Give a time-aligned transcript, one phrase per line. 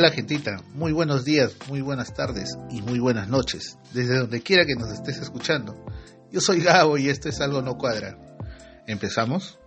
[0.00, 4.64] Hola gentita, muy buenos días, muy buenas tardes y muy buenas noches, desde donde quiera
[4.64, 5.76] que nos estés escuchando.
[6.32, 8.16] Yo soy Gabo y esto es Algo No Cuadra.
[8.86, 9.58] ¿Empezamos?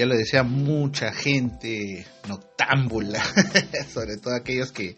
[0.00, 3.22] Ya lo decía mucha gente noctámbula,
[3.92, 4.96] sobre todo aquellos que,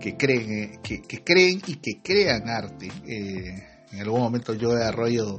[0.00, 2.90] que creen, eh, que, creen y que crean arte.
[3.06, 3.54] Eh,
[3.92, 5.38] en algún momento yo Arroyo,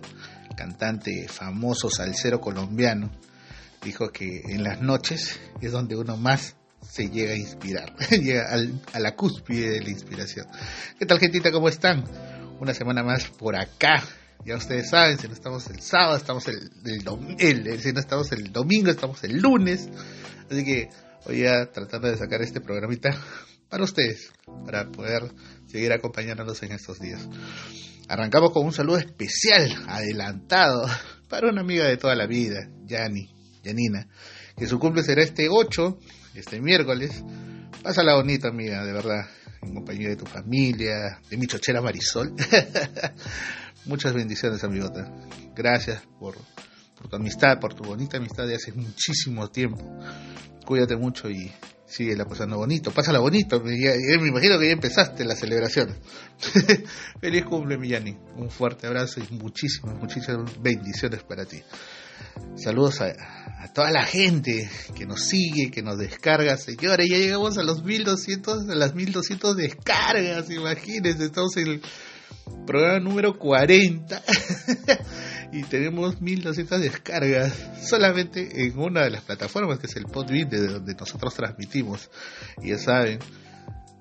[0.55, 3.11] cantante famoso salsero colombiano,
[3.83, 8.81] dijo que en las noches es donde uno más se llega a inspirar, llega al,
[8.93, 10.47] a la cúspide de la inspiración.
[10.97, 11.51] ¿Qué tal gentita?
[11.51, 12.05] ¿Cómo están?
[12.61, 14.01] Una semana más por acá,
[14.43, 16.71] ya ustedes saben, si no estamos el sábado, estamos el,
[17.39, 19.89] el, si no estamos el domingo, estamos el lunes.
[20.49, 20.89] Así que
[21.25, 23.09] voy a tratar de sacar este programita
[23.69, 24.31] para ustedes,
[24.65, 25.31] para poder
[25.67, 27.27] seguir acompañándonos en estos días.
[28.07, 30.87] Arrancamos con un saludo especial, adelantado,
[31.29, 33.29] para una amiga de toda la vida, Yani,
[33.63, 34.07] Janina,
[34.55, 35.99] que su cumple será este 8,
[36.35, 37.23] este miércoles.
[37.81, 39.27] Pásala bonita, amiga, de verdad,
[39.61, 42.33] en compañía de tu familia, de mi chochera Marisol.
[43.85, 45.11] Muchas bendiciones, amigota.
[45.55, 46.35] Gracias por,
[47.07, 49.83] tu amistad, por tu bonita amistad de hace muchísimo tiempo.
[50.65, 51.51] Cuídate mucho y
[51.85, 52.91] sigue la pasando bonito.
[52.91, 53.61] Pásala bonito.
[53.61, 53.77] Me,
[54.19, 55.95] me imagino que ya empezaste la celebración.
[57.21, 58.17] Feliz cumple, Millani.
[58.37, 61.61] Un fuerte abrazo y muchísimas, muchísimas bendiciones para ti.
[62.55, 63.13] Saludos a,
[63.63, 66.57] a, toda la gente que nos sigue, que nos descarga.
[66.57, 70.49] Señores, ya llegamos a los 1200, a las 1200 descargas.
[70.49, 71.81] Imagínense, estamos en
[72.65, 74.23] programa número 40
[75.51, 80.67] y tenemos 1200 descargas solamente en una de las plataformas que es el Podbean de
[80.67, 82.09] donde nosotros transmitimos
[82.61, 83.19] y ya saben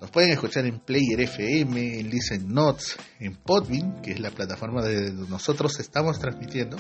[0.01, 4.83] nos pueden escuchar en Player FM, en Listen Notes, en Podbean, que es la plataforma
[4.83, 6.77] de donde nosotros estamos transmitiendo,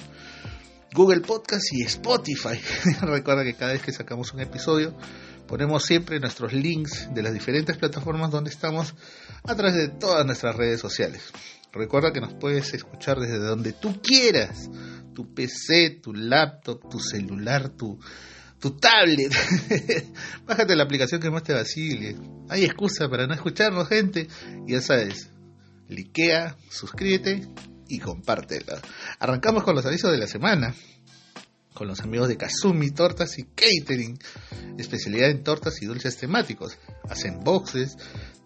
[0.92, 2.60] Google Podcast y Spotify.
[3.00, 4.94] Recuerda que cada vez que sacamos un episodio
[5.46, 8.94] ponemos siempre nuestros links de las diferentes plataformas donde estamos
[9.44, 11.32] a través de todas nuestras redes sociales.
[11.72, 14.70] Recuerda que nos puedes escuchar desde donde tú quieras,
[15.12, 17.98] tu PC, tu laptop, tu celular, tu,
[18.80, 19.32] tablet.
[20.46, 22.16] Bájate la aplicación que más te vacile.
[22.48, 24.28] Hay excusa para no escucharnos, gente.
[24.66, 25.30] Ya sabes,
[25.88, 27.46] likea, suscríbete
[27.88, 28.80] y compártela.
[29.18, 30.74] Arrancamos con los avisos de la semana
[31.74, 34.18] con los amigos de Kazumi Tortas y Catering,
[34.78, 36.78] especialidad en tortas y dulces temáticos.
[37.08, 37.96] Hacen boxes,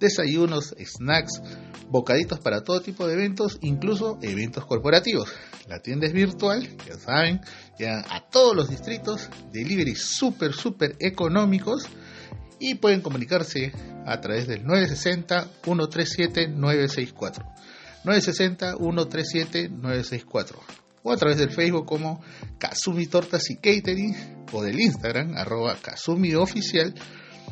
[0.00, 1.42] desayunos, snacks,
[1.90, 5.30] bocaditos para todo tipo de eventos, incluso eventos corporativos.
[5.68, 7.42] La tienda es virtual, ya saben,
[7.78, 11.86] ya a todos los distritos, delivery súper, súper económicos
[12.58, 13.72] y pueden comunicarse
[14.06, 17.44] a través del 960-137-964.
[18.04, 22.20] 960-137-964 o a través del Facebook como
[22.58, 24.14] Kazumi Tortas y Catering
[24.52, 26.32] o del Instagram arroba Kazumi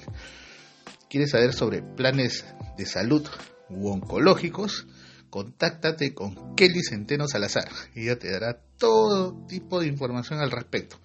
[1.10, 2.46] ¿Quieres saber sobre planes
[2.78, 3.28] de salud
[3.70, 4.88] u oncológicos?
[5.30, 7.68] Contáctate con Kelly Centeno Salazar.
[7.96, 11.00] Ella te dará todo tipo de información al respecto.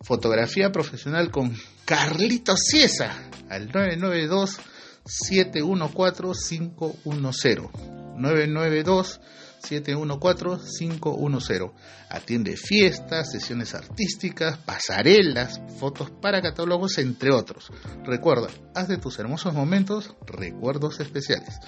[0.00, 1.54] Fotografía profesional con
[1.84, 4.60] Carlito Ciesa al 992
[5.06, 7.70] 714 510
[8.16, 9.20] 992
[9.64, 11.72] 714-510.
[12.10, 17.72] Atiende fiestas, sesiones artísticas, pasarelas, fotos para catálogos, entre otros.
[18.04, 21.58] Recuerda, haz de tus hermosos momentos recuerdos especiales.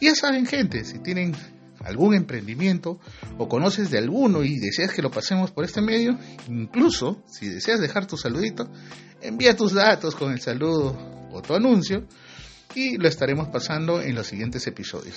[0.00, 1.34] Y ya saben, gente, si tienen
[1.84, 2.98] algún emprendimiento
[3.36, 7.80] o conoces de alguno y deseas que lo pasemos por este medio, incluso si deseas
[7.80, 8.70] dejar tu saludito,
[9.20, 10.96] envía tus datos con el saludo
[11.30, 12.06] o tu anuncio
[12.74, 15.16] y lo estaremos pasando en los siguientes episodios.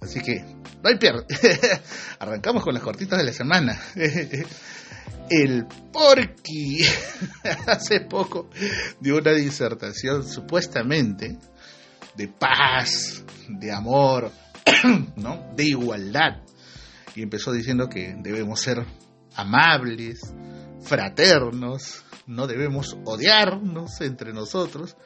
[0.00, 0.42] Así que,
[0.82, 1.26] no hay pierde.
[2.18, 3.80] Arrancamos con las cortitas de la semana.
[5.30, 6.82] El Porky
[7.66, 8.50] hace poco
[8.98, 11.38] dio una disertación supuestamente
[12.16, 14.32] de paz, de amor,
[15.16, 15.52] ¿no?
[15.54, 16.42] de igualdad.
[17.14, 18.84] Y empezó diciendo que debemos ser
[19.36, 20.20] amables,
[20.82, 24.96] fraternos, no debemos odiarnos entre nosotros,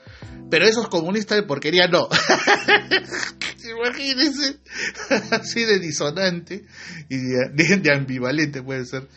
[0.50, 2.06] pero esos comunistas de porquería no.
[3.64, 4.58] Imagínense,
[5.30, 6.66] así de disonante
[7.08, 9.08] y de, ambivalente puede ser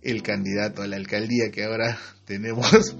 [0.00, 2.96] el candidato a la alcaldía que ahora tenemos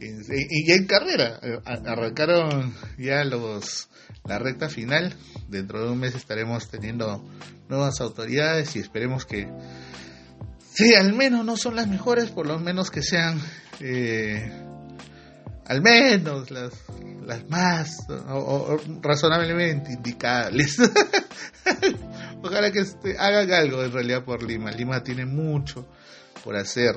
[0.00, 1.40] y ya en carrera.
[1.64, 3.88] Arrancaron ya los
[4.24, 5.14] la recta final.
[5.48, 7.24] Dentro de un mes estaremos teniendo
[7.68, 9.48] nuevas autoridades y esperemos que
[10.78, 13.42] si al menos no son las mejores, por lo menos que sean
[13.80, 14.48] eh,
[15.66, 16.72] al menos las,
[17.26, 18.06] las más
[19.02, 20.76] razonablemente indicables.
[22.44, 24.70] Ojalá que este, hagan algo en realidad por Lima.
[24.70, 25.88] Lima tiene mucho
[26.44, 26.94] por hacer,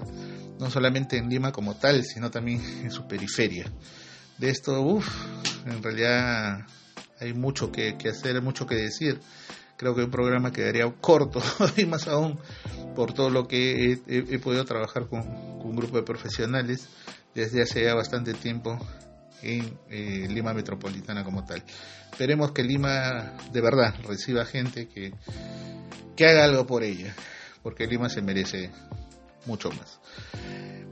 [0.60, 3.66] no solamente en Lima como tal, sino también en su periferia.
[4.38, 5.08] De esto, uff,
[5.66, 6.68] en realidad
[7.20, 9.20] hay mucho que, hacer, mucho que decir.
[9.82, 11.42] Creo que un programa quedaría corto
[11.76, 12.38] y más aún
[12.96, 16.88] por todo lo que he, podido trabajar con, con un grupo de profesionales
[17.34, 18.78] desde hace ya bastante tiempo
[19.42, 21.64] en eh, Lima Metropolitana como tal.
[22.12, 25.16] Esperemos que Lima de verdad reciba gente que,
[26.16, 27.16] que haga algo por ella,
[27.64, 28.70] porque Lima se merece
[29.48, 30.00] mucho más.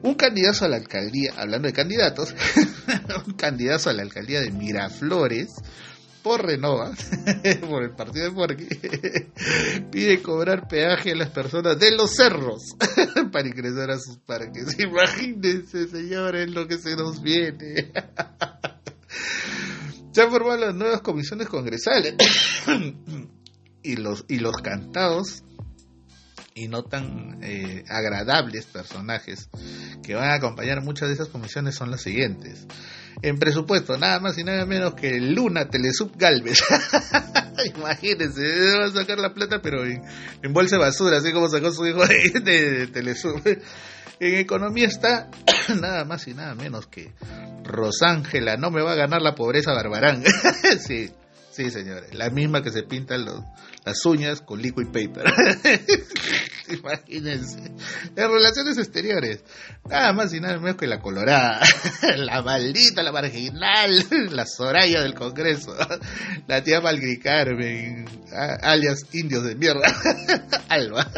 [0.02, 2.34] Un candidato a la alcaldía, hablando de candidatos,
[3.28, 5.54] un candidato a la alcaldía de Miraflores,
[6.22, 6.92] por Renova,
[7.70, 8.68] por el partido de Porqui,
[9.92, 12.76] pide cobrar peaje a las personas de los cerros
[13.32, 14.80] para ingresar a sus parques.
[14.80, 17.92] Imagínense, señores, lo que se nos viene.
[20.12, 22.16] Se han formado las nuevas comisiones congresales
[23.84, 25.44] y los, y los cantados
[26.56, 29.50] y no tan eh, agradables personajes
[30.04, 32.68] que van a acompañar muchas de esas comisiones son los siguientes
[33.22, 36.62] en presupuesto, nada más y nada menos que Luna Telesub Galvez.
[37.76, 38.42] Imagínense,
[38.78, 40.02] va a sacar la plata, pero en,
[40.54, 42.06] bolsa de basura, así como sacó su hijo
[42.44, 43.42] de, Telesub.
[44.20, 45.30] En economía está
[45.82, 47.14] nada más y nada menos que
[47.64, 50.24] Rosángela, no me va a ganar la pobreza Barbarán.
[50.80, 51.12] sí,
[51.60, 53.44] sí, señores, la misma que se pintan los,
[53.84, 55.26] las uñas con liquid paper.
[56.70, 57.60] Imagínense.
[58.16, 59.44] En relaciones exteriores,
[59.90, 61.60] nada más y nada menos que la colorada,
[62.16, 63.92] la maldita, la marginal,
[64.32, 65.76] la Soraya del Congreso,
[66.48, 68.06] la tía Malgri Carmen,
[68.62, 69.94] alias indios de mierda,
[70.70, 71.12] Alba.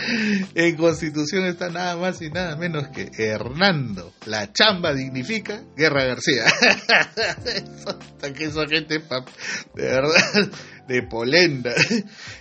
[0.54, 4.12] En Constitución está nada más y nada menos que Hernando.
[4.26, 6.44] La chamba dignifica Guerra García.
[7.46, 7.98] Eso,
[8.34, 10.50] que esa gente, de verdad,
[10.88, 11.74] de Polenda.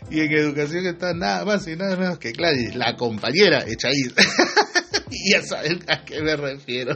[0.10, 4.14] Y en educación está nada más y nada menos que Gladys, la compañera Echaíz.
[5.32, 6.96] ya saben a qué me refiero.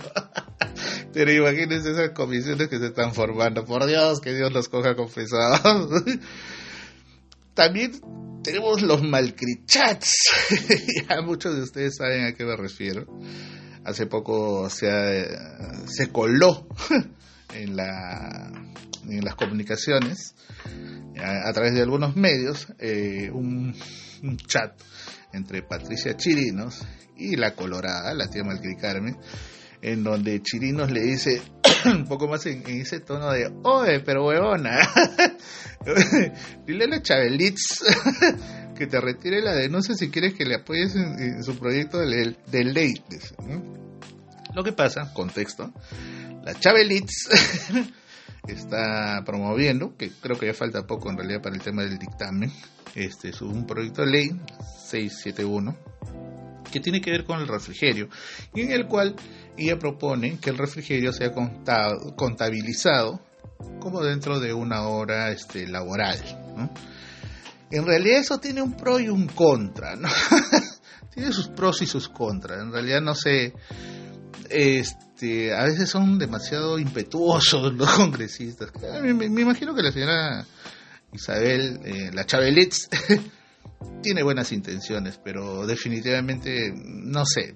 [1.14, 3.66] Pero imagínense esas comisiones que se están formando.
[3.66, 6.04] Por Dios, que Dios los coja confesados.
[7.54, 7.92] También
[8.44, 10.12] tenemos los malcrichats.
[11.10, 13.06] ya muchos de ustedes saben a qué me refiero.
[13.86, 15.28] Hace poco se,
[15.88, 16.68] se coló
[17.56, 18.52] en, la,
[19.08, 20.36] en las comunicaciones
[21.20, 23.76] a, través de algunos medios eh, un,
[24.48, 24.80] chat
[25.34, 26.86] entre Patricia Chirinos
[27.18, 29.18] y la Colorada, la tía Malcri Carmen,
[29.84, 31.42] en donde Chirinos le dice
[31.86, 34.80] un poco más en, ese tono de, oye, pero huevona,
[36.66, 37.84] dile a la Chabelitz
[38.78, 42.94] que te retire la denuncia si quieres que le apoyes en, su proyecto de, ley.
[44.56, 45.74] Lo que pasa, contexto,
[46.44, 47.30] la Chabelitz
[48.48, 52.52] está promoviendo, que creo que ya falta poco en realidad para el tema del dictamen,
[52.96, 54.42] este es un proyecto de ley
[54.88, 56.33] 671
[56.74, 58.10] que tiene que ver con el refrigerio
[58.56, 59.16] y en el cual
[59.56, 61.32] ella propone que el refrigerio sea
[62.16, 63.22] contabilizado
[63.80, 66.18] como dentro de una hora este, laboral.
[67.70, 70.10] En realidad eso tiene un pro y un contra, ¿no?
[71.14, 72.62] tiene sus pros y sus contras.
[72.62, 73.54] En realidad no sé,
[74.50, 78.72] este, a veces son demasiado impetuosos los congresistas.
[79.04, 80.46] Me, imagino que la señora
[81.12, 82.90] Isabel, eh, la Chabelitz,
[84.02, 87.56] tiene buenas intenciones, pero definitivamente no sé.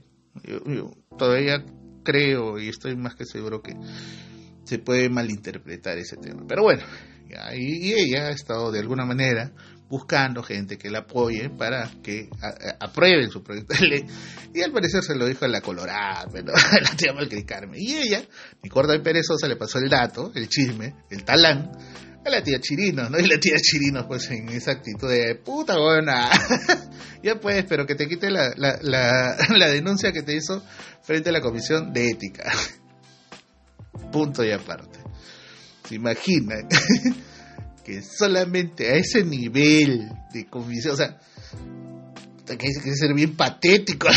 [1.17, 1.63] todavía
[2.03, 3.73] creo y estoy más que seguro que
[4.63, 6.43] se puede malinterpretar ese tema.
[6.47, 6.83] Pero bueno,
[7.55, 9.51] y, ella ha estado de alguna manera
[9.89, 12.29] buscando gente que la apoye para que
[12.79, 14.05] aprueben su proyecto de ley.
[14.53, 17.77] Y al parecer se lo dijo a la Colorada, pero la tía Malcricarme.
[17.79, 18.21] Y ella,
[18.61, 21.71] mi corta y perezosa, le pasó el dato, el chisme, el talán,
[22.29, 23.19] la tía Chirino, ¿no?
[23.19, 26.29] Y la tía Chirino, pues en esa actitud de puta buena.
[27.23, 28.77] ya pues, pero que te quite la, la,
[29.49, 30.63] la, denuncia que te hizo
[31.03, 32.51] frente a la comisión de ética.
[34.11, 34.99] Punto y aparte.
[35.87, 36.67] ¿Se imaginan?
[37.83, 41.17] que solamente a ese nivel de comisión, o sea,
[42.45, 44.07] que hay que ser bien patético.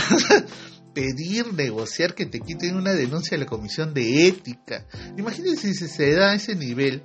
[0.95, 4.87] Pedir, negociar que te quiten una denuncia de la comisión de ética.
[5.17, 7.05] Imagínense si se da a ese nivel,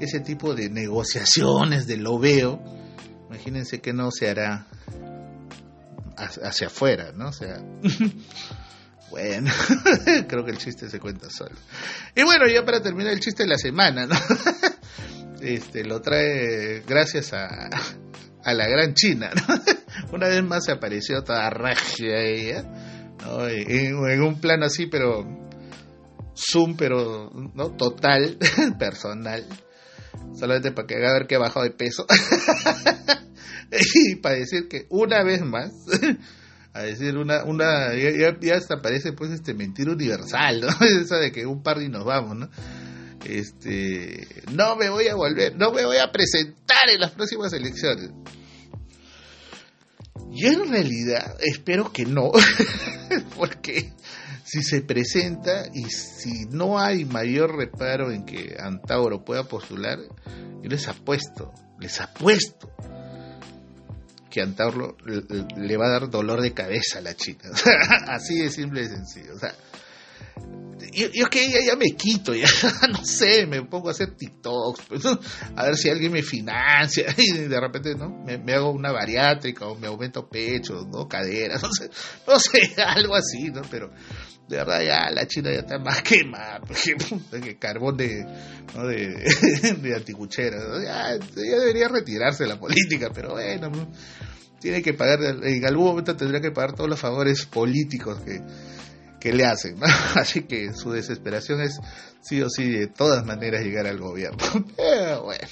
[0.00, 2.62] ese tipo de negociaciones, de lo veo,
[3.28, 4.66] imagínense que no se hará
[6.16, 7.28] hacia afuera, ¿no?
[7.28, 7.60] O sea,
[9.10, 9.50] bueno,
[10.28, 11.56] creo que el chiste se cuenta solo.
[12.14, 14.16] Y bueno, ya para terminar el chiste de la semana, ¿no?
[15.38, 17.68] Este, lo trae gracias a,
[18.42, 19.54] a la gran China, ¿no?
[20.12, 22.64] Una vez más se apareció toda regia ella
[23.48, 25.26] en, un plano así, pero
[26.34, 28.38] zoom, pero no total,
[28.78, 29.44] personal,
[30.38, 32.06] solamente para que haga ver que ha bajado de peso
[33.94, 35.72] y para decir que una vez más,
[36.72, 40.86] a decir una, una, ya, hasta parece pues este mentira universal, ¿no?
[40.86, 42.50] Esa de que un par y nos vamos, ¿no?
[43.24, 48.10] Este, no me voy a volver, no me voy a presentar en las próximas elecciones.
[50.36, 52.30] Yo en realidad espero que no,
[53.36, 53.92] porque
[54.44, 59.98] si se presenta y si no hay mayor reparo en que Antauro pueda postular,
[60.62, 62.70] yo les apuesto, les apuesto
[64.30, 67.48] que Antauro le va a dar dolor de cabeza a la chica.
[68.06, 69.34] Así de simple y sencillo.
[69.34, 69.54] O sea,
[70.96, 72.48] yo, yo que ya, ya, me quito, ya
[72.90, 75.04] no sé, me pongo a hacer TikToks, pues,
[75.54, 79.76] a ver si alguien me financia y de repente no me, hago una bariátrica o
[79.76, 81.90] me aumento pecho, no caderas, no sé,
[82.26, 83.62] no sé, algo así, ¿no?
[83.70, 83.90] Pero
[84.48, 86.96] de verdad ya la China ya está más quemada, porque
[87.42, 88.24] que carbón de,
[88.74, 88.86] ¿no?
[88.86, 93.70] de, de ya, ya, debería retirarse de la política, pero bueno,
[94.60, 98.40] tiene que pagar, en algún momento tendría que pagar todos los favores políticos que
[99.32, 99.78] le hacen,
[100.14, 101.78] Así que su desesperación es
[102.20, 104.38] sí o sí de todas maneras llegar al gobierno.
[104.76, 105.48] Pero bueno,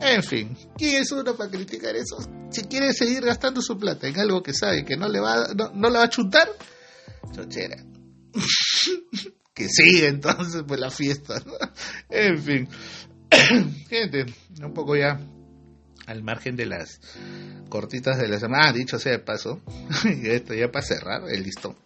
[0.00, 2.18] en fin, ¿quién es uno para criticar eso?
[2.50, 5.70] Si quiere seguir gastando su plata en algo que sabe que no le va, no,
[5.74, 6.48] no le va a chutar,
[7.32, 7.76] chochera.
[9.54, 11.42] que siga entonces pues la fiesta,
[12.08, 12.68] En fin,
[13.88, 14.26] gente,
[14.62, 15.20] un poco ya
[16.06, 17.00] al margen de las
[17.68, 19.60] cortitas de la semana, ah, dicho sea de paso,
[20.24, 21.76] esto ya para cerrar el listón.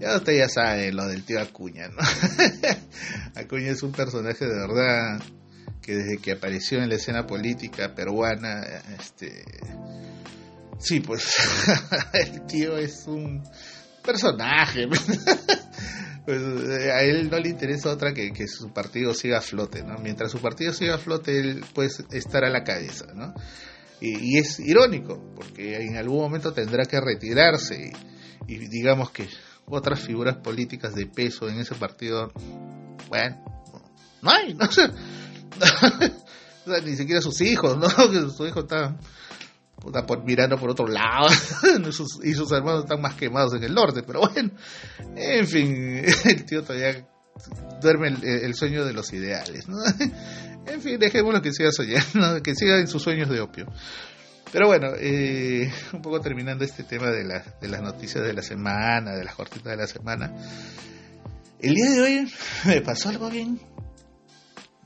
[0.00, 1.98] Ya usted ya sabe lo del tío Acuña, ¿no?
[3.34, 5.20] Acuña es un personaje de verdad
[5.82, 8.62] que desde que apareció en la escena política peruana,
[8.98, 9.44] este,
[10.78, 11.36] sí, pues
[12.14, 13.42] el tío es un
[14.02, 14.88] personaje.
[16.24, 19.98] pues a él no le interesa otra que que su partido siga a flote, ¿no?
[19.98, 23.34] Mientras su partido siga a flote, él puede estar a la cabeza, ¿no?
[24.00, 27.92] Y, es irónico, porque en algún momento tendrá que retirarse
[28.46, 29.28] y digamos que
[29.70, 32.32] otras figuras políticas de peso en ese partido,
[33.08, 33.44] bueno,
[34.22, 34.90] no hay, no sé.
[36.84, 37.88] ni siquiera sus hijos, ¿no?
[38.10, 38.96] Que su hijo está,
[40.24, 41.28] mirando por otro lado
[42.22, 44.50] y sus hermanos están más quemados en el norte, pero bueno,
[45.16, 47.06] en fin, el tío todavía
[47.80, 49.78] duerme el, sueño de los ideales, ¿no?
[50.66, 53.66] En fin, dejémoslo que siga soñando, que siga en sus sueños de opio.
[54.52, 59.12] Pero bueno, eh, un poco terminando este tema de, de las noticias de la semana,
[59.12, 60.32] de las cortitas de la semana.
[61.60, 62.32] El día de hoy
[62.64, 63.60] me pasó algo bien,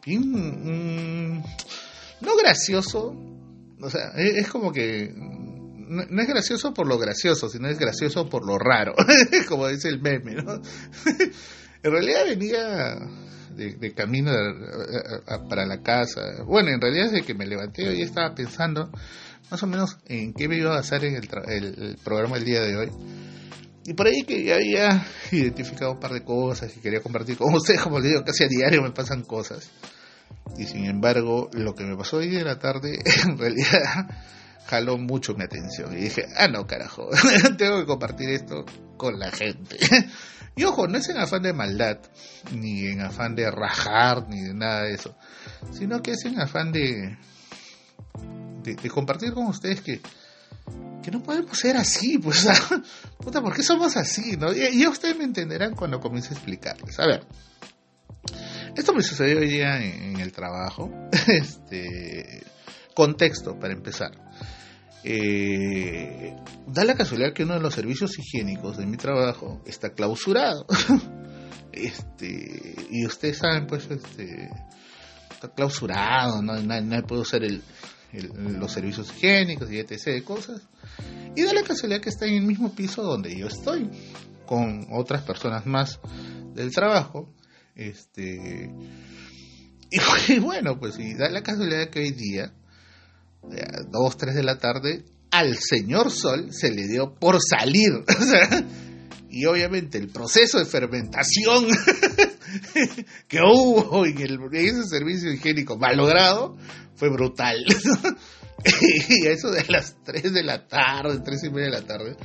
[0.04, 1.42] bien, mm,
[2.20, 3.14] no gracioso,
[3.80, 7.78] o sea, es, es como que no, no, es gracioso por lo gracioso, sino es
[7.78, 8.94] gracioso por lo raro,
[9.48, 10.54] como dice el meme, ¿no?
[11.82, 12.98] en realidad venía
[13.54, 14.32] de, camino
[15.48, 16.42] para la casa.
[16.44, 18.90] Bueno, en realidad desde que me levanté hoy estaba pensando
[19.54, 22.44] más o menos en qué me iba a hacer en el, el, el programa el
[22.44, 22.90] día de hoy.
[23.86, 27.54] Y por ahí que ya había identificado un par de cosas que quería compartir con
[27.54, 29.70] ustedes, como les digo, casi a diario me pasan cosas.
[30.58, 34.08] Y sin embargo, lo que me pasó hoy en la tarde, en realidad
[34.66, 35.96] jaló mucho mi atención.
[35.96, 37.08] Y dije, ah, no, carajo,
[37.56, 38.64] tengo que compartir esto
[38.96, 39.78] con la gente.
[40.56, 41.98] Y ojo, no es en afán de maldad,
[42.52, 45.16] ni en afán de rajar, ni de nada de eso,
[45.72, 47.18] sino que es en afán de,
[48.62, 50.00] de, de compartir con ustedes que,
[51.02, 52.46] que no podemos ser así, pues,
[53.18, 54.36] puta, ¿por qué somos así?
[54.36, 54.52] ¿no?
[54.52, 56.98] Y, y ustedes me entenderán cuando comience a explicarles.
[56.98, 57.26] A ver,
[58.76, 60.90] esto me sucedió hoy día en, en el trabajo.
[61.26, 62.42] Este,
[62.94, 64.12] contexto, para empezar.
[65.02, 66.34] Eh,
[66.66, 70.66] da la casualidad que uno de los servicios higiénicos de mi trabajo está clausurado.
[71.72, 74.48] este, y ustedes saben, pues, este,
[75.34, 77.62] está clausurado, no, no, no puedo usar el,
[78.12, 80.04] los servicios higiénicos y etc.
[80.06, 80.62] de cosas.
[81.36, 83.90] Y da la casualidad que está en el mismo piso donde yo estoy,
[84.46, 86.00] con otras personas más
[86.54, 87.32] del trabajo.
[87.74, 88.70] Este,
[89.90, 92.52] y, bueno, pues, y da la casualidad que hoy día,
[93.90, 98.04] dos, tres de la tarde, al señor Sol se le dio por salir.
[99.34, 101.66] y obviamente el proceso de fermentación
[103.28, 106.56] que hubo en, el, en ese servicio higiénico malogrado
[106.94, 107.56] fue brutal.
[109.08, 112.16] y eso de las 3 de la tarde, 3 y media de la tarde,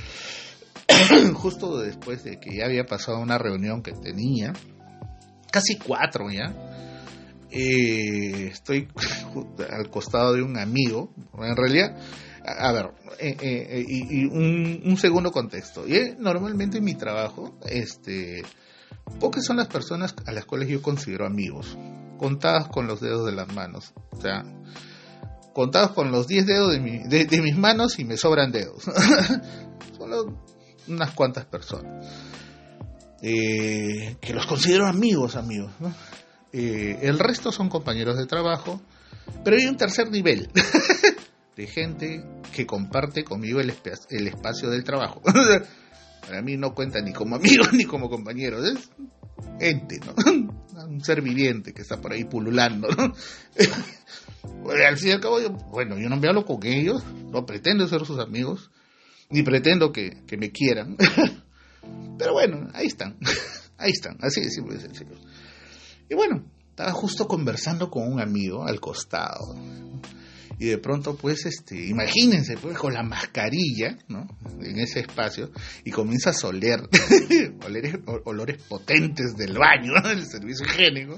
[1.34, 4.54] justo después de que ya había pasado una reunión que tenía,
[5.52, 6.54] casi cuatro ya,
[7.50, 8.88] eh, estoy
[9.72, 11.98] al costado de un amigo, en realidad,
[12.58, 15.86] a, ver, eh, eh, y, y un, un, segundo contexto.
[16.18, 18.44] Normalmente en mi trabajo, este,
[19.20, 21.78] pocas son las personas a las cuales yo considero amigos,
[22.18, 24.44] contadas con los dedos de las manos, o sea,
[25.54, 28.84] contados con los 10 dedos de, mi, de, de, mis manos y me sobran dedos.
[29.98, 30.38] Solo
[30.88, 32.06] unas cuantas personas.
[33.22, 35.72] Eh, que los considero amigos, amigos.
[36.52, 38.82] Eh, el resto son compañeros de trabajo,
[39.44, 40.50] pero hay un tercer nivel
[41.60, 42.24] de gente
[42.56, 43.74] que comparte conmigo el,
[44.10, 45.22] el espacio del trabajo.
[46.22, 48.90] Para mí no cuenta ni como amigo ni como compañero, es
[49.60, 52.88] ente, un ser viviente que está por ahí pululando.
[52.88, 53.14] ¿no?
[54.64, 57.46] Pues, al fin y al cabo, yo, bueno, yo no me hablo con ellos, no
[57.46, 58.72] pretendo ser sus amigos,
[59.30, 60.96] ni pretendo que, me quieran.
[62.18, 63.18] Pero bueno, ahí están,
[63.78, 65.16] ahí están, así de simple y sencillo.
[66.10, 69.56] Y bueno, estaba justo conversando con un amigo al costado.
[70.60, 74.28] Y de pronto, pues, este, imagínense, pues, con la mascarilla, ¿no?
[74.62, 75.52] En ese espacio,
[75.86, 76.82] y comienza a oler,
[77.66, 77.96] olores,
[78.26, 80.10] olores potentes del baño, ¿no?
[80.10, 81.18] del servicio higiénico.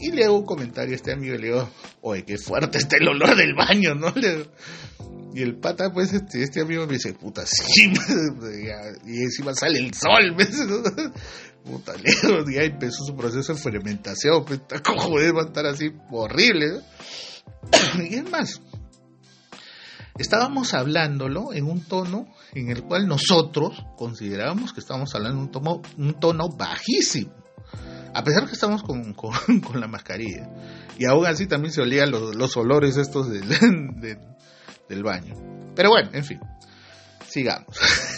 [0.00, 1.70] Y le hago un comentario a este amigo y le digo,
[2.02, 4.12] oye, qué fuerte está el olor del baño, ¿no?
[5.32, 7.92] Y el pata, pues, este, este amigo me dice, puta, sí,
[9.06, 10.56] y encima sale el sol, ¿ves?
[11.64, 16.80] Puta, lejos, ya empezó su proceso de fermentación, pues, como va a estar así horrible,
[18.10, 18.60] y es más,
[20.18, 25.50] estábamos hablándolo en un tono en el cual nosotros considerábamos que estábamos hablando en un
[25.50, 27.40] tono, un tono bajísimo
[28.14, 30.48] a pesar que estamos con, con, la mascarilla.
[30.98, 33.48] Y aún así también se olían los, los olores estos del,
[34.88, 35.34] del, baño.
[35.74, 36.40] Pero bueno, en fin,
[37.26, 37.68] sigamos.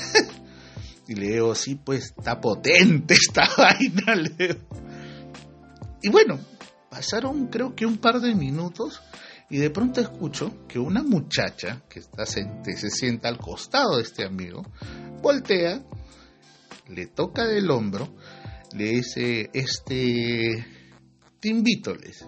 [1.13, 4.57] y le sí, pues está potente esta vaina, Leo.
[6.03, 6.39] Y bueno,
[6.91, 9.01] pasaron creo que un par de minutos
[9.51, 12.47] y de pronto escucho que una muchacha que está se,
[12.77, 14.65] se sienta al costado de este amigo,
[15.21, 15.85] voltea,
[16.89, 18.17] le toca del hombro,
[18.75, 20.67] le dice, este,
[21.39, 22.25] te invito, le dice.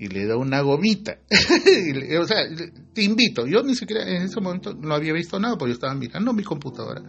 [0.00, 1.18] Y le da una gomita.
[2.20, 2.38] o sea,
[2.92, 3.46] te invito.
[3.46, 6.42] Yo ni siquiera en ese momento no había visto nada, porque yo estaba mirando mi
[6.42, 7.02] computadora.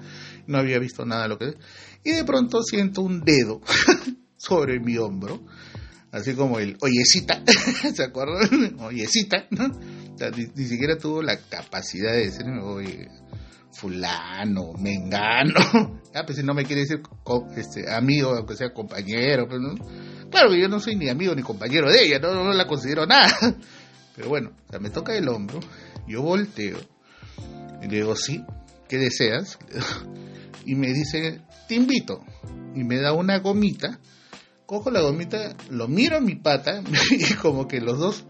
[0.47, 1.53] No había visto nada de lo que...
[2.03, 3.62] Y de pronto siento un dedo
[4.38, 5.41] sobre mi hombro.
[6.12, 7.43] Así como el oyecita,
[7.95, 8.79] ¿se acuerdan?
[8.79, 9.47] Oyecita.
[10.13, 13.08] O sea, ni, siquiera tuvo la capacidad de decir, oye,
[13.71, 16.01] fulano, mengano.
[16.15, 17.01] Ah, pues si no me quiere decir
[17.58, 19.47] este, amigo, aunque sea compañero.
[19.47, 19.60] Pues.
[20.29, 23.08] Claro que yo no soy ni amigo ni compañero de ella, no, no la considero
[23.08, 23.36] nada.
[24.15, 25.60] Pero bueno, o sea, me toca el hombro,
[26.08, 26.77] yo volteo
[27.82, 28.43] y le digo, sí,
[28.88, 29.58] ¿qué deseas?
[30.65, 32.23] Y me dice, te invito.
[32.76, 33.99] Y me da una gomita.
[34.65, 38.26] Cojo la gomita, lo miro a mi pata y como que los dos,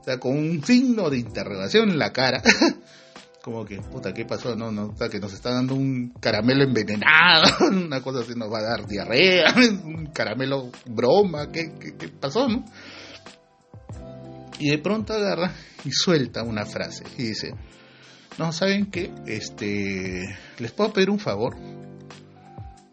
[0.00, 2.42] o sea, con un signo de interrogación en la cara,
[3.42, 4.54] como que, puta, ¿qué pasó?
[4.54, 8.52] No, no, o sea, que nos está dando un caramelo envenenado, una cosa así nos
[8.52, 12.64] va a dar diarrea, un caramelo broma, ¿qué, qué, qué pasó, no?
[14.58, 15.52] Y de pronto agarra
[15.84, 17.54] y suelta una frase y dice,
[18.38, 19.12] no, ¿saben qué?
[19.26, 21.56] Este, ¿les puedo pedir un favor?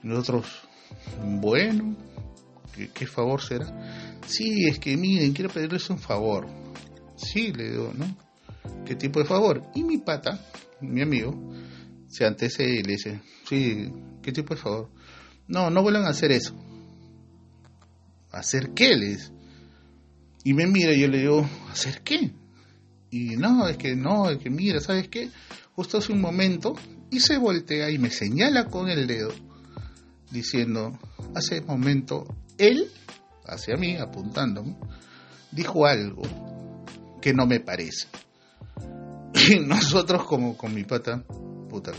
[0.06, 0.46] Nosotros,
[1.41, 1.96] bueno,
[2.94, 3.65] ¿qué, favor será?
[4.28, 6.46] Sí, es que miren, quiero pedirles un favor.
[7.15, 8.15] Sí, le digo, ¿no?
[8.86, 9.63] ¿Qué tipo de favor?
[9.74, 10.39] Y mi pata,
[10.80, 11.34] mi amigo,
[12.08, 13.91] se antecede y le dice, sí,
[14.22, 14.91] ¿qué tipo de favor?
[15.48, 16.54] No, no vuelvan a hacer eso.
[18.32, 18.96] ¿Hacer qué?
[18.96, 19.32] Les?
[20.44, 22.30] Y me mira y yo le digo, ¿hacer qué?
[23.10, 25.32] Y no, es que no, es que mira, ¿sabes qué?
[25.76, 26.76] Justo hace un momento
[27.10, 29.34] y se voltea y me señala con el dedo
[30.36, 31.00] diciendo,
[31.34, 32.26] hace momento
[32.58, 32.91] él,
[33.45, 34.78] hacia mí, apuntándome,
[35.52, 36.21] dijo algo
[37.21, 38.08] que no me parece.
[39.34, 41.24] Y nosotros como con mi pata,
[41.69, 41.91] puta,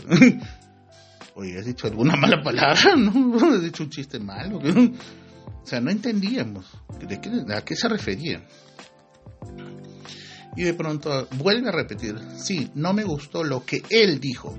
[1.35, 2.95] oye, ¿has dicho alguna mala palabra?
[2.97, 3.53] ¿No?
[3.53, 4.59] ¿Has dicho un chiste malo?
[4.59, 6.65] O sea, no entendíamos
[7.53, 8.41] a qué se refería.
[10.55, 14.57] Y de pronto vuelve a repetir, sí, no me gustó lo que él dijo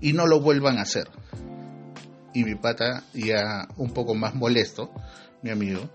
[0.00, 1.08] y no lo vuelvan a hacer.
[2.32, 4.92] Y mi pata, ya un poco más molesto,
[5.42, 5.90] mi amigo,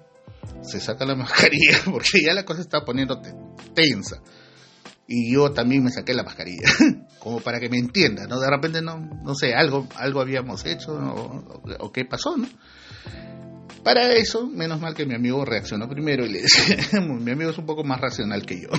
[0.61, 3.21] se saca la mascarilla porque ya la cosa está poniendo
[3.73, 4.21] tensa.
[5.07, 6.67] Y yo también me saqué la mascarilla,
[7.19, 8.39] como para que me entienda, ¿no?
[8.39, 12.47] De repente, no, no sé, algo, algo habíamos hecho o, o qué pasó, ¿no?
[13.83, 17.57] Para eso, menos mal que mi amigo reaccionó primero y le dice, mi amigo es
[17.59, 18.69] un poco más racional que yo.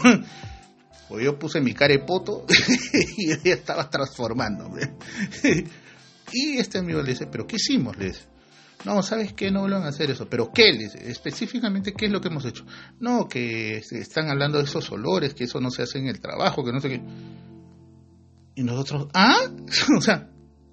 [1.08, 2.44] Pues yo puse mi carepoto
[3.16, 4.96] y ella estaba transformándome.
[6.32, 7.96] Y este amigo le dice, ¿pero qué hicimos?
[7.96, 8.22] Le dice,
[8.84, 9.50] no, ¿sabes qué?
[9.50, 10.28] No vuelvan a hacer eso.
[10.28, 10.72] ¿Pero qué?
[10.72, 12.64] Le dice, específicamente, ¿qué es lo que hemos hecho?
[13.00, 16.64] No, que están hablando de esos olores, que eso no se hace en el trabajo,
[16.64, 17.02] que no sé qué.
[18.54, 19.38] Y nosotros, ¿ah?
[19.96, 20.30] o sea,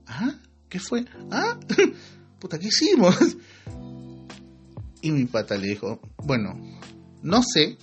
[0.07, 0.35] ¿ah?
[0.69, 1.05] ¿Qué fue?
[1.31, 1.57] ¿Ah?
[2.39, 3.15] Puta, ¿qué hicimos?
[5.01, 6.53] Y mi pata le dijo, bueno,
[7.21, 7.77] no sé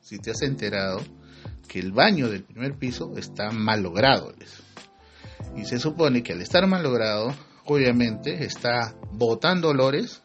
[0.00, 1.00] si te has enterado
[1.68, 4.32] que el baño del primer piso está mal logrado.
[5.56, 10.22] Y se supone que al estar mal logrado, obviamente está botando olores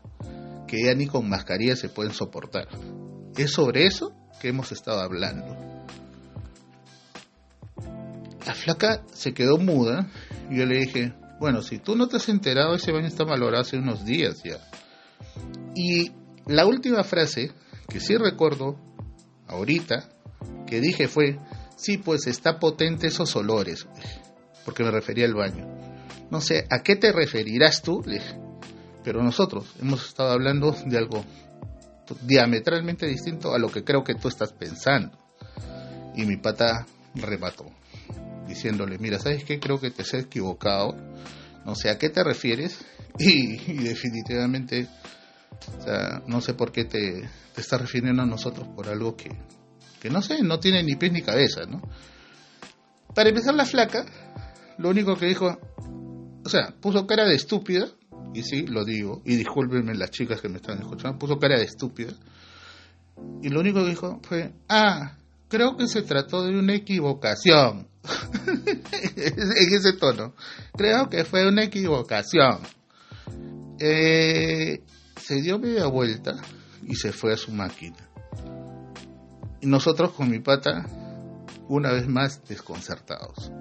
[0.67, 2.67] que ya ni con mascarilla se pueden soportar.
[3.35, 5.57] Es sobre eso que hemos estado hablando.
[8.45, 10.09] La flaca se quedó muda
[10.49, 13.61] y yo le dije, bueno, si tú no te has enterado, ese baño está malogrado
[13.61, 14.59] hace unos días ya.
[15.75, 16.11] Y
[16.45, 17.51] la última frase
[17.87, 18.77] que sí recuerdo
[19.47, 20.09] ahorita
[20.67, 21.39] que dije fue,
[21.75, 23.87] sí, pues está potente esos olores,
[24.65, 25.67] porque me refería al baño.
[26.29, 28.03] No sé, ¿a qué te referirás tú?
[29.03, 31.25] Pero nosotros hemos estado hablando de algo
[32.23, 35.17] diametralmente distinto a lo que creo que tú estás pensando.
[36.15, 37.65] Y mi pata remató,
[38.47, 39.59] diciéndole, mira, ¿sabes qué?
[39.59, 40.95] Creo que te has equivocado.
[41.65, 42.79] No sé a qué te refieres.
[43.19, 44.87] y definitivamente
[45.79, 49.31] o sea, no sé por qué te, te estás refiriendo a nosotros por algo que,
[49.99, 51.81] que no sé, no tiene ni pies ni cabeza, ¿no?
[53.13, 54.05] Para empezar, la flaca,
[54.81, 55.59] lo único que dijo,
[56.43, 57.87] o sea, puso cara de estúpida,
[58.33, 61.65] y sí, lo digo, y discúlpenme las chicas que me están escuchando, puso cara de
[61.65, 62.13] estúpida,
[63.41, 65.17] y lo único que dijo fue, ah,
[65.47, 67.87] creo que se trató de una equivocación.
[69.15, 70.33] en ese tono,
[70.75, 72.61] creo que fue una equivocación.
[73.79, 74.81] Eh,
[75.17, 76.33] se dio media vuelta
[76.87, 77.97] y se fue a su máquina.
[79.61, 80.87] Y nosotros con mi pata,
[81.67, 83.51] una vez más desconcertados.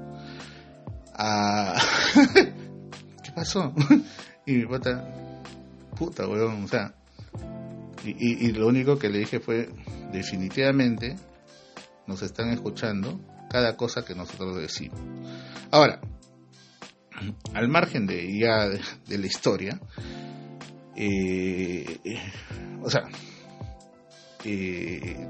[1.14, 1.80] Ah,
[3.22, 3.74] ¿Qué pasó?
[4.46, 5.04] y mi pata,
[5.96, 6.94] puta, weón, o sea.
[8.04, 9.68] Y, y lo único que le dije fue,
[10.10, 11.16] definitivamente,
[12.06, 13.20] nos están escuchando
[13.50, 14.98] cada cosa que nosotros decimos.
[15.70, 16.00] Ahora,
[17.54, 19.80] al margen de ya de la historia,
[20.96, 21.98] eh,
[22.82, 23.02] o sea,
[24.44, 25.26] eh,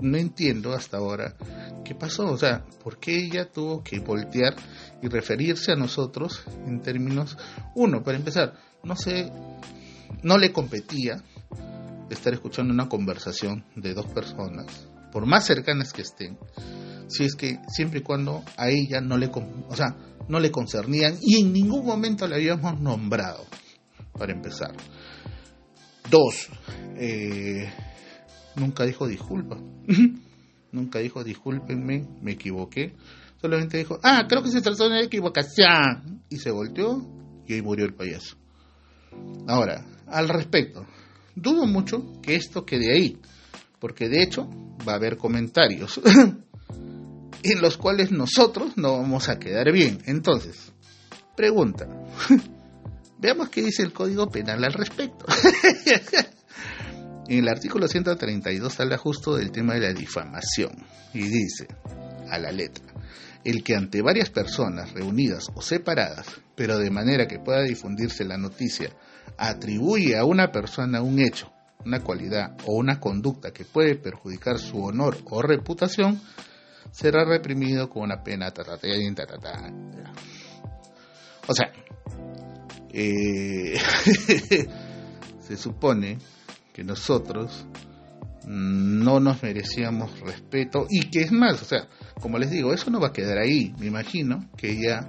[0.00, 1.34] no entiendo hasta ahora
[1.84, 4.54] qué pasó, o sea, por qué ella tuvo que voltear
[5.02, 7.36] y referirse a nosotros en términos,
[7.74, 9.30] uno, para empezar, no sé,
[10.22, 11.22] no le competía
[12.10, 16.38] estar escuchando una conversación de dos personas, por más cercanas que estén,
[17.08, 19.96] si es que siempre y cuando a ella no le, o sea,
[20.28, 23.44] no le concernían y en ningún momento le habíamos nombrado
[24.12, 24.74] para empezar.
[26.10, 26.48] Dos,
[26.96, 27.68] eh,
[28.56, 29.58] nunca dijo disculpa.
[30.72, 32.94] nunca dijo discúlpenme, me equivoqué.
[33.40, 36.22] Solamente dijo, ah, creo que se trató de una equivocación.
[36.28, 37.06] Y se volteó
[37.46, 38.36] y hoy murió el payaso.
[39.46, 40.86] Ahora, al respecto,
[41.34, 43.18] dudo mucho que esto quede ahí,
[43.78, 44.48] porque de hecho
[44.86, 46.00] va a haber comentarios
[47.42, 49.98] en los cuales nosotros no vamos a quedar bien.
[50.06, 50.72] Entonces,
[51.36, 51.86] pregunta,
[53.18, 55.26] veamos qué dice el Código Penal al respecto.
[57.28, 60.72] en el artículo 132 habla justo del tema de la difamación
[61.14, 61.66] y dice,
[62.30, 62.84] a la letra,
[63.46, 68.36] el que ante varias personas reunidas o separadas, pero de manera que pueda difundirse la
[68.36, 68.90] noticia,
[69.38, 71.52] atribuye a una persona un hecho,
[71.84, 76.20] una cualidad o una conducta que puede perjudicar su honor o reputación,
[76.90, 78.52] será reprimido con una pena.
[81.46, 81.72] O sea,
[82.92, 83.78] eh,
[85.40, 86.18] se supone
[86.72, 87.64] que nosotros
[88.46, 91.88] no nos merecíamos respeto y que es más, o sea,
[92.20, 93.74] como les digo, eso no va a quedar ahí.
[93.78, 95.08] Me imagino que ella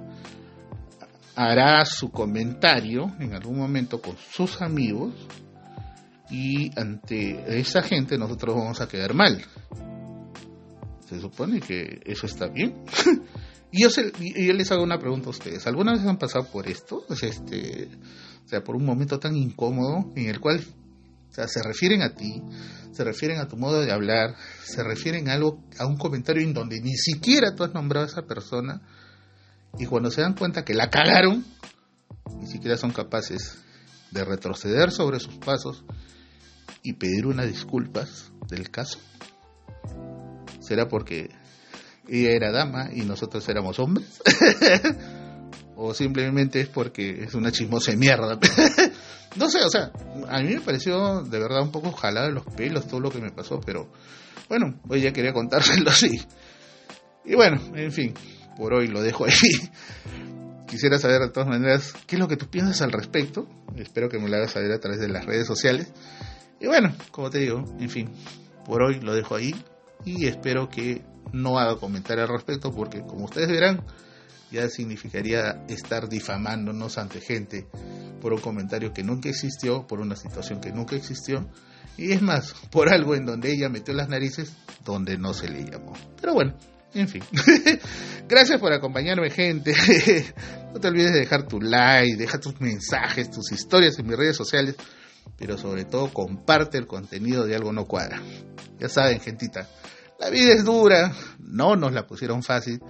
[1.34, 5.14] hará su comentario en algún momento con sus amigos
[6.30, 9.40] y ante esa gente nosotros vamos a quedar mal.
[11.06, 12.84] Se supone que eso está bien.
[13.72, 15.66] y yo, yo les hago una pregunta a ustedes.
[15.66, 17.04] ¿Alguna vez han pasado por esto?
[17.14, 17.88] Sea, este,
[18.44, 20.62] o sea, por un momento tan incómodo en el cual
[21.30, 22.42] o sea, se refieren a ti,
[22.92, 26.54] se refieren a tu modo de hablar, se refieren a algo, a un comentario en
[26.54, 28.80] donde ni siquiera tú has nombrado a esa persona,
[29.78, 31.44] y cuando se dan cuenta que la cagaron,
[32.40, 33.58] ni siquiera son capaces
[34.10, 35.84] de retroceder sobre sus pasos
[36.82, 38.98] y pedir unas disculpas del caso.
[40.60, 41.30] ¿Será porque
[42.08, 44.20] ella era dama y nosotros éramos hombres?
[45.76, 48.38] ¿O simplemente es porque es una chismosa mierda?
[49.38, 49.92] no sé, o sea,
[50.28, 53.30] a mí me pareció de verdad un poco jalado los pelos todo lo que me
[53.30, 53.90] pasó, pero
[54.48, 56.20] bueno, hoy ya quería contárselo así.
[57.24, 58.14] Y bueno, en fin,
[58.56, 59.34] por hoy lo dejo ahí.
[60.66, 63.46] Quisiera saber de todas maneras qué es lo que tú piensas al respecto.
[63.76, 65.92] Espero que me lo hagas saber a través de las redes sociales.
[66.58, 68.10] Y bueno, como te digo, en fin,
[68.64, 69.54] por hoy lo dejo ahí
[70.06, 73.84] y espero que no haga comentario al respecto porque como ustedes verán,
[74.50, 77.66] ya significaría estar difamándonos ante gente
[78.20, 81.48] por un comentario que nunca existió, por una situación que nunca existió,
[81.96, 84.52] y es más, por algo en donde ella metió las narices
[84.84, 85.94] donde no se le llamó.
[86.20, 86.56] Pero bueno,
[86.94, 87.22] en fin.
[88.28, 89.74] Gracias por acompañarme, gente.
[90.72, 94.36] no te olvides de dejar tu like, deja tus mensajes, tus historias en mis redes
[94.36, 94.76] sociales,
[95.36, 98.22] pero sobre todo comparte el contenido de Algo No Cuadra.
[98.78, 99.68] Ya saben, gentita,
[100.20, 102.80] la vida es dura, no nos la pusieron fácil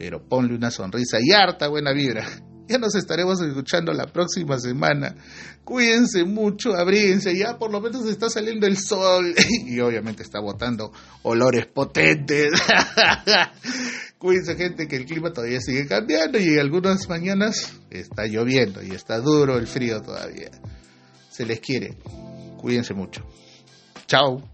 [0.00, 2.26] pero ponle una sonrisa y harta buena vibra.
[2.70, 5.16] Ya nos estaremos escuchando la próxima semana.
[5.64, 9.34] Cuídense mucho, abríguense, ya por lo menos está saliendo el sol
[9.66, 10.92] y obviamente está botando
[11.24, 12.52] olores potentes.
[14.18, 19.18] Cuídense gente que el clima todavía sigue cambiando y algunas mañanas está lloviendo y está
[19.18, 20.52] duro el frío todavía.
[21.28, 21.98] Se les quiere.
[22.56, 23.26] Cuídense mucho.
[24.06, 24.44] Chao.